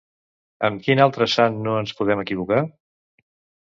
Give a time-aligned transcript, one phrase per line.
[0.69, 2.67] Amb quin altre sant no ens podem equivocar?